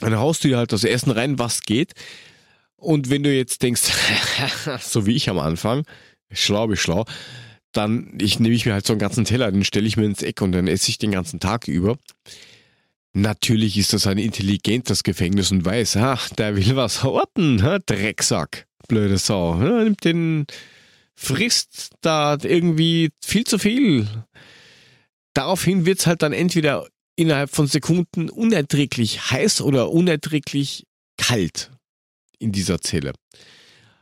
[0.00, 1.92] Dann haust du dir halt das Essen rein, was geht.
[2.82, 3.82] Und wenn du jetzt denkst,
[4.80, 5.84] so wie ich am Anfang,
[6.32, 7.04] schlau wie schlau,
[7.70, 10.22] dann ich nehme ich mir halt so einen ganzen Teller, den stelle ich mir ins
[10.22, 11.96] Eck und dann esse ich den ganzen Tag über.
[13.14, 19.18] Natürlich ist das ein intelligentes Gefängnis und weiß, ach, der will was horten, Drecksack, blöde
[19.18, 19.54] Sau.
[19.54, 20.46] nimmt den,
[21.14, 24.08] frisst da irgendwie viel zu viel.
[25.34, 30.84] Daraufhin wird es halt dann entweder innerhalb von Sekunden unerträglich heiß oder unerträglich
[31.16, 31.70] kalt
[32.42, 33.12] in dieser Zelle.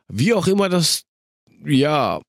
[0.09, 1.05] Wie auch immer das,
[1.65, 2.21] ja,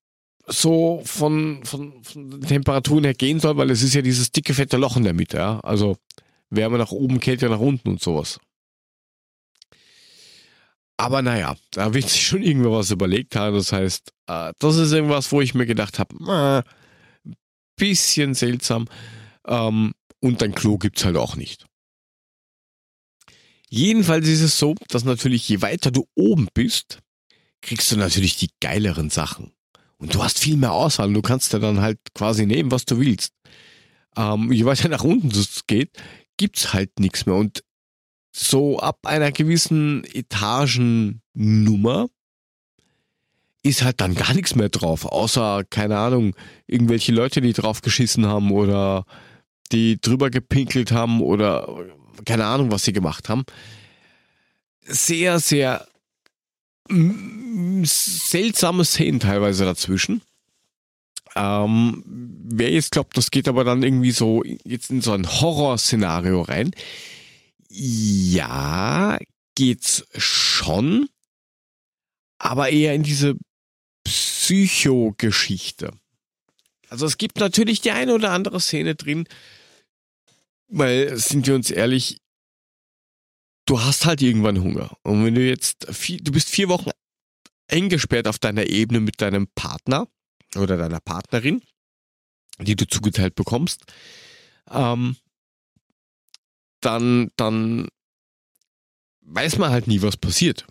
[0.47, 4.78] so von, von, von Temperaturen her gehen soll, weil es ist ja dieses dicke, fette
[4.78, 5.60] Loch in der Mitte, ja.
[5.62, 5.97] Also
[6.50, 8.39] Wärme nach oben, Kälte nach unten und sowas.
[10.97, 13.56] Aber naja, da wird sich schon irgendwer was überlegt haben.
[13.56, 16.63] Das heißt, äh, das ist irgendwas, wo ich mir gedacht habe,
[17.76, 18.88] bisschen seltsam.
[19.47, 21.65] Ähm, und dein Klo gibt es halt auch nicht.
[23.73, 26.99] Jedenfalls ist es so, dass natürlich je weiter du oben bist,
[27.62, 29.53] kriegst du natürlich die geileren Sachen.
[29.97, 31.13] Und du hast viel mehr Auswahl.
[31.13, 33.31] Du kannst dir dann halt quasi nehmen, was du willst.
[34.17, 35.91] Ähm, je weiter nach unten es geht,
[36.36, 37.36] gibt's halt nichts mehr.
[37.36, 37.63] Und
[38.34, 42.10] so ab einer gewissen Etagennummer
[43.63, 46.36] ist halt dann gar nichts mehr drauf, außer, keine Ahnung,
[46.67, 49.05] irgendwelche Leute, die drauf geschissen haben oder
[49.71, 51.69] die drüber gepinkelt haben oder
[52.26, 53.43] keine Ahnung, was sie gemacht haben.
[54.82, 55.88] Sehr, sehr
[57.84, 60.21] seltsame Szenen teilweise dazwischen.
[61.36, 66.41] Ähm, wer jetzt glaubt, das geht aber dann irgendwie so jetzt in so ein Horrorszenario
[66.41, 66.71] rein.
[67.69, 69.17] Ja,
[69.56, 71.08] geht's schon,
[72.38, 73.38] aber eher in diese
[74.04, 75.91] Psychogeschichte.
[76.89, 79.26] Also es gibt natürlich die eine oder andere Szene drin,
[80.71, 82.17] weil, sind wir uns ehrlich,
[83.65, 84.97] du hast halt irgendwann Hunger.
[85.03, 86.89] Und wenn du jetzt, vier, du bist vier Wochen
[87.69, 90.07] eingesperrt auf deiner Ebene mit deinem Partner,
[90.55, 91.62] oder deiner Partnerin,
[92.60, 93.84] die du zugeteilt bekommst,
[94.69, 95.15] ähm,
[96.81, 97.88] dann, dann
[99.21, 100.65] weiß man halt nie, was passiert.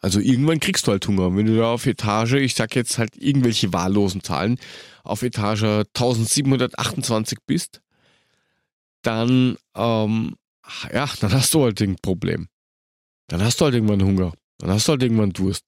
[0.00, 1.34] Also irgendwann kriegst du halt Hunger.
[1.36, 4.58] Wenn du da auf Etage, ich sag jetzt halt irgendwelche wahllosen Zahlen,
[5.04, 5.62] auf Etage
[5.94, 7.80] 1728 bist,
[9.02, 10.36] dann, ähm,
[10.92, 12.48] ja, dann hast du halt ein Problem.
[13.28, 14.32] Dann hast du halt irgendwann Hunger.
[14.58, 15.64] Dann hast du halt irgendwann Durst.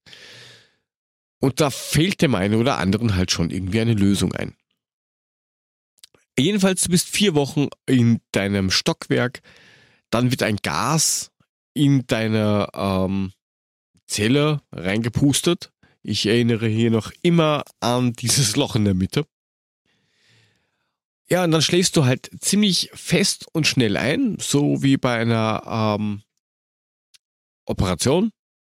[1.40, 4.57] Und da fehlt dem einen oder anderen halt schon irgendwie eine Lösung ein.
[6.38, 9.40] Jedenfalls, du bist vier Wochen in deinem Stockwerk,
[10.11, 11.31] dann wird ein Gas
[11.75, 13.33] in deine ähm,
[14.07, 15.73] Zelle reingepustet.
[16.03, 19.27] Ich erinnere hier noch immer an dieses Loch in der Mitte.
[21.31, 25.97] Ja, und dann schläfst du halt ziemlich fest und schnell ein, so wie bei einer
[25.99, 26.23] ähm,
[27.67, 28.31] Operation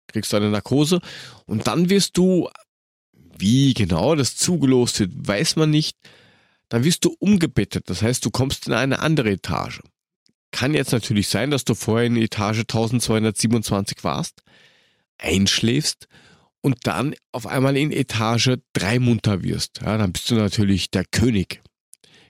[0.08, 1.02] kriegst du eine Narkose
[1.46, 2.50] und dann wirst du,
[3.38, 5.98] wie genau das zugelost wird, weiß man nicht,
[6.70, 7.90] dann wirst du umgebettet.
[7.90, 9.82] Das heißt, du kommst in eine andere Etage.
[10.52, 14.42] Kann jetzt natürlich sein, dass du vorher in Etage 1227 warst,
[15.18, 16.08] einschläfst
[16.62, 19.82] und dann auf einmal in Etage 3 munter wirst.
[19.82, 21.62] Ja, dann bist du natürlich der König.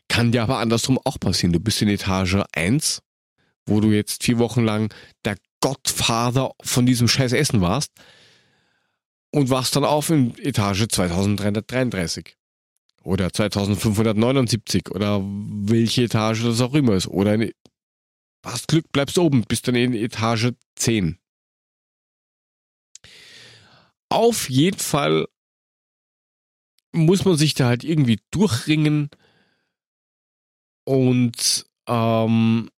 [0.09, 1.53] Kann dir aber andersrum auch passieren.
[1.53, 3.01] Du bist in Etage 1,
[3.65, 4.93] wo du jetzt vier Wochen lang
[5.25, 7.91] der Gottvater von diesem scheiß Essen warst
[9.31, 12.37] und wachst dann auf in Etage 2333
[13.03, 17.51] oder 2579 oder welche Etage das auch immer ist oder in,
[18.45, 21.17] hast Glück, bleibst oben, bist dann in Etage 10.
[24.09, 25.27] Auf jeden Fall
[26.93, 29.09] muss man sich da halt irgendwie durchringen
[30.87, 32.69] und ähm,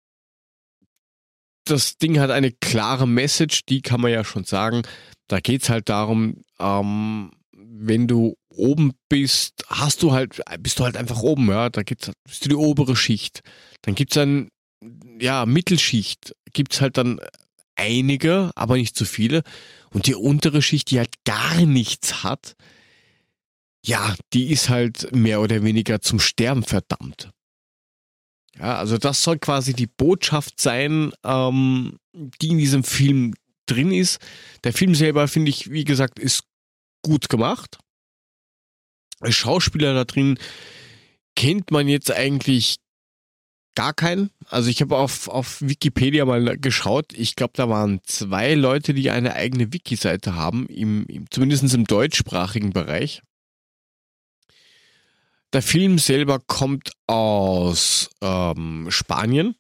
[1.64, 4.82] das Ding hat eine klare Message, die kann man ja schon sagen.
[5.28, 10.86] Da geht es halt darum, ähm, wenn du oben bist, hast du halt, bist du
[10.86, 11.70] halt einfach oben, ja.
[11.70, 13.42] Da gibt's, bist du die obere Schicht.
[13.84, 14.50] Dann gibt's dann,
[15.22, 16.36] ja, Mittelschicht.
[16.52, 17.20] Gibt's halt dann
[17.76, 19.44] einige, aber nicht zu viele.
[19.92, 22.56] Und die untere Schicht, die halt gar nichts hat,
[23.86, 27.30] ja, die ist halt mehr oder weniger zum Sterben verdammt.
[28.58, 33.34] Ja, also das soll quasi die Botschaft sein, ähm, die in diesem Film
[33.66, 34.20] drin ist.
[34.64, 36.44] Der Film selber, finde ich, wie gesagt, ist
[37.04, 37.78] gut gemacht.
[39.20, 40.38] Als Schauspieler da drin
[41.36, 42.78] kennt man jetzt eigentlich
[43.76, 44.30] gar keinen.
[44.48, 47.14] Also ich habe auf, auf Wikipedia mal geschaut.
[47.14, 51.86] Ich glaube, da waren zwei Leute, die eine eigene Wiki-Seite haben, im, im, zumindest im
[51.86, 53.22] deutschsprachigen Bereich.
[55.54, 59.56] Der Film selber kommt aus ähm, Spanien.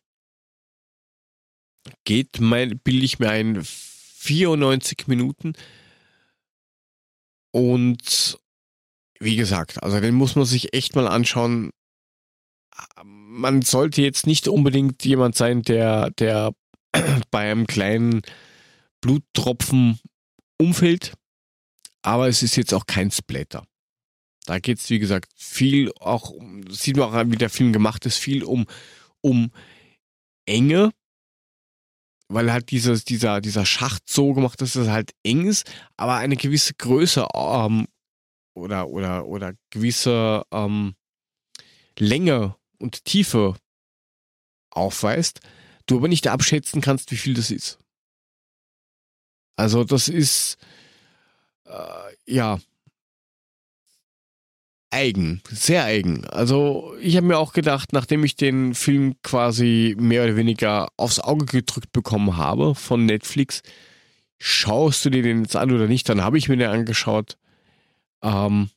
[2.04, 5.54] Geht, mein, bilde ich mir ein, 94 Minuten.
[7.52, 8.38] Und
[9.19, 11.71] wie gesagt, also den muss man sich echt mal anschauen.
[12.95, 16.54] Man sollte jetzt nicht unbedingt jemand sein, der, der
[17.32, 18.21] bei einem kleinen
[19.02, 19.99] Bluttropfen
[20.60, 21.13] umfällt,
[22.02, 23.65] aber es ist jetzt auch kein Splatter.
[24.50, 26.34] Da geht es, wie gesagt, viel auch,
[26.70, 28.66] sieht man auch, wie der Film gemacht ist, viel um,
[29.22, 29.52] um
[30.48, 30.92] Enge,
[32.30, 36.16] weil halt dieses, dieser, dieser Schacht so gemacht ist, dass es halt eng ist, aber
[36.16, 37.88] eine gewisse Größe ähm,
[38.56, 40.96] oder, oder, oder gewisse ähm,
[42.00, 43.56] Länge und Tiefe
[44.72, 45.42] aufweist,
[45.86, 47.78] du aber nicht abschätzen kannst, wie viel das ist.
[49.58, 50.58] Also das ist
[51.66, 52.60] äh, ja
[54.91, 56.25] eigen, sehr eigen.
[56.25, 61.19] Also ich habe mir auch gedacht, nachdem ich den Film quasi mehr oder weniger aufs
[61.19, 63.62] Auge gedrückt bekommen habe von Netflix,
[64.39, 66.10] schaust du dir den jetzt an oder nicht?
[66.10, 67.38] Dann habe ich mir den angeschaut.
[68.23, 68.69] Ähm,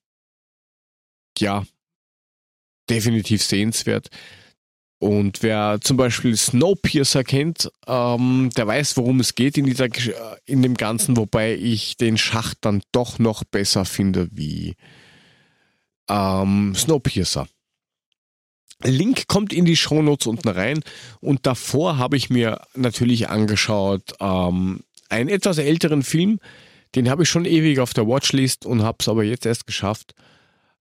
[1.38, 1.64] ja,
[2.90, 4.08] definitiv sehenswert.
[4.98, 9.88] Und wer zum Beispiel Snowpiercer kennt, ähm, der weiß, worum es geht in, dieser,
[10.44, 14.76] in dem Ganzen, wobei ich den Schacht dann doch noch besser finde wie
[16.12, 17.48] ähm, Snowpiercer.
[18.84, 20.80] Link kommt in die Shownotes unten rein
[21.20, 26.40] und davor habe ich mir natürlich angeschaut ähm, einen etwas älteren Film,
[26.94, 30.14] den habe ich schon ewig auf der Watchlist und habe es aber jetzt erst geschafft.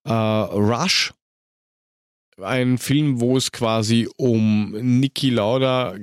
[0.04, 1.14] Äh, Rush,
[2.42, 5.96] ein Film, wo es quasi um Niki Lauda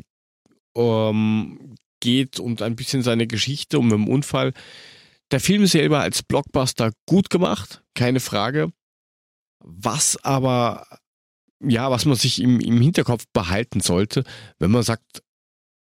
[0.77, 4.53] ähm, geht und ein bisschen seine Geschichte um den Unfall.
[5.31, 8.71] Der Film selber als Blockbuster gut gemacht, keine Frage.
[9.61, 10.87] Was aber,
[11.61, 14.25] ja, was man sich im, im Hinterkopf behalten sollte,
[14.59, 15.23] wenn man sagt,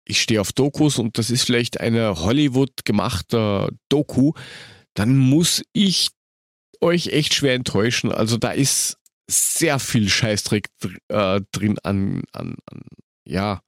[0.05, 4.33] ich stehe auf Dokus und das ist vielleicht eine Hollywood gemachte Doku,
[4.93, 6.09] dann muss ich
[6.81, 8.11] euch echt schwer enttäuschen.
[8.11, 10.69] Also da ist sehr viel Scheißdreck
[11.07, 12.81] äh, drin an, an, an,
[13.25, 13.61] ja,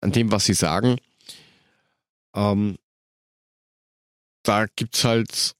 [0.00, 0.96] an dem, was sie sagen.
[2.34, 2.78] Ähm,
[4.42, 5.54] da gibt's halt,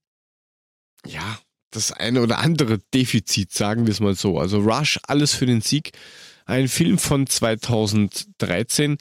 [1.07, 1.39] ja,
[1.73, 4.39] das eine oder andere Defizit, sagen wir es mal so.
[4.39, 5.93] Also Rush, alles für den Sieg.
[6.45, 8.99] Ein Film von 2013.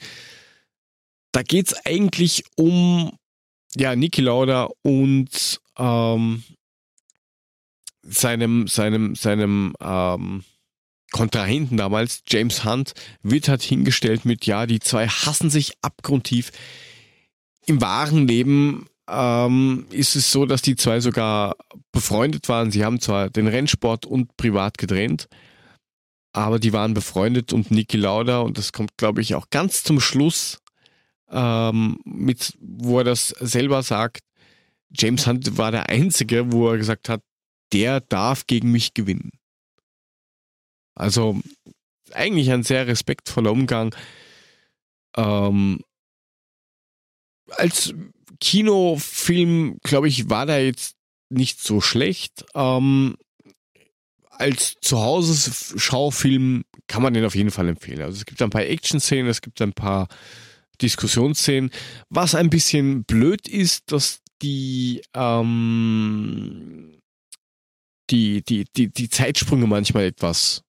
[1.32, 3.12] Da geht es eigentlich um
[3.76, 6.42] ja, Niki Lauda und ähm,
[8.02, 10.44] seinem, seinem, seinem ähm,
[11.12, 16.52] Kontrahenten damals, James Hunt, wird halt hingestellt mit, ja, die zwei hassen sich abgrundtief.
[17.66, 21.56] Im wahren Leben ähm, ist es so, dass die zwei sogar
[21.92, 22.70] befreundet waren.
[22.70, 25.28] Sie haben zwar den Rennsport und privat getrennt,
[26.32, 30.00] aber die waren befreundet und Niki Lauda, und das kommt, glaube ich, auch ganz zum
[30.00, 30.58] Schluss,
[31.30, 34.20] ähm, mit, wo er das selber sagt,
[34.90, 37.22] James Hunt war der Einzige, wo er gesagt hat,
[37.72, 39.30] der darf gegen mich gewinnen.
[40.94, 41.40] Also
[42.12, 43.94] eigentlich ein sehr respektvoller Umgang.
[45.16, 45.80] Ähm,
[47.56, 47.94] als
[48.42, 50.96] Kinofilm, glaube ich, war da jetzt
[51.30, 52.44] nicht so schlecht.
[52.56, 53.16] Ähm,
[54.30, 58.02] als Zuhause-Schaufilm kann man den auf jeden Fall empfehlen.
[58.02, 60.08] Also es gibt ein paar Action-Szenen, es gibt ein paar
[60.80, 61.70] Diskussionsszenen.
[62.10, 66.98] Was ein bisschen blöd ist, dass die, ähm,
[68.10, 70.64] die, die, die, die Zeitsprünge manchmal etwas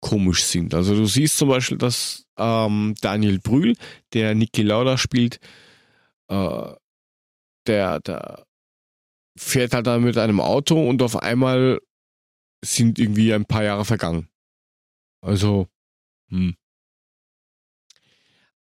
[0.00, 0.72] komisch sind.
[0.72, 3.76] Also du siehst zum Beispiel, dass ähm, Daniel Brühl,
[4.14, 5.38] der Niki Lauda spielt,
[6.32, 6.74] äh,
[7.66, 8.46] der, der
[9.36, 11.80] fährt halt dann mit einem Auto und auf einmal
[12.64, 14.28] sind irgendwie ein paar Jahre vergangen.
[15.20, 15.68] Also,
[16.28, 16.56] hm.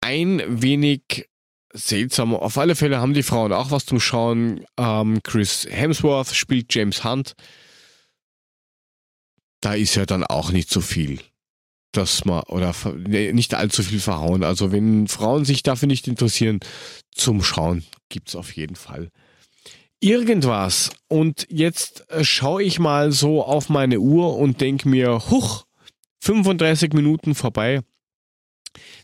[0.01, 1.29] Ein wenig
[1.73, 2.35] seltsam.
[2.35, 4.65] Auf alle Fälle haben die Frauen auch was zum Schauen.
[4.77, 7.35] Ähm, Chris Hemsworth spielt James Hunt.
[9.61, 11.21] Da ist ja dann auch nicht so viel
[11.93, 12.75] dass man, oder
[13.07, 14.45] nicht allzu viel verhauen.
[14.45, 16.61] Also wenn Frauen sich dafür nicht interessieren,
[17.13, 19.11] zum Schauen gibt es auf jeden Fall
[20.01, 20.91] irgendwas.
[21.09, 25.65] Und jetzt äh, schaue ich mal so auf meine Uhr und denke mir, huch,
[26.21, 27.81] 35 Minuten vorbei.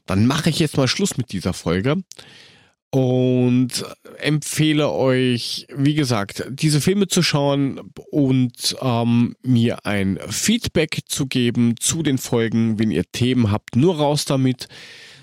[0.06, 2.02] Dann mache ich jetzt mal Schluss mit dieser Folge
[2.94, 3.84] und
[4.18, 7.80] empfehle euch, wie gesagt, diese Filme zu schauen
[8.12, 12.78] und ähm, mir ein Feedback zu geben zu den Folgen.
[12.78, 14.68] Wenn ihr Themen habt, nur raus damit.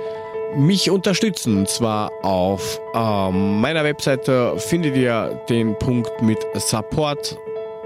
[0.55, 1.59] mich unterstützen.
[1.59, 7.37] Und zwar auf ähm, meiner Webseite findet ihr den Punkt mit Support.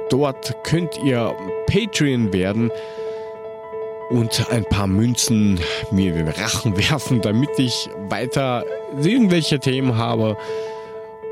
[0.09, 1.35] Dort könnt ihr
[1.67, 2.71] Patreon werden
[4.11, 5.59] und ein paar Münzen
[5.91, 8.63] mir in den Rachen werfen, damit ich weiter
[9.01, 10.37] irgendwelche Themen habe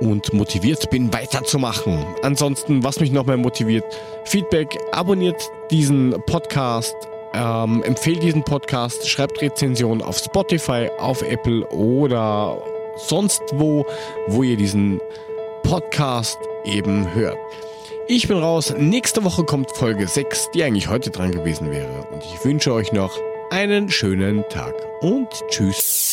[0.03, 2.05] und motiviert bin, weiterzumachen.
[2.21, 3.85] Ansonsten, was mich noch mehr motiviert,
[4.25, 5.41] Feedback, abonniert
[5.71, 6.95] diesen Podcast,
[7.33, 12.61] ähm, empfehlt diesen Podcast, schreibt Rezensionen auf Spotify, auf Apple oder
[12.97, 13.85] sonst wo,
[14.27, 14.99] wo ihr diesen
[15.63, 17.37] Podcast eben hört.
[18.07, 18.73] Ich bin raus.
[18.77, 22.05] Nächste Woche kommt Folge 6, die eigentlich heute dran gewesen wäre.
[22.11, 23.17] Und ich wünsche euch noch
[23.49, 26.12] einen schönen Tag und tschüss.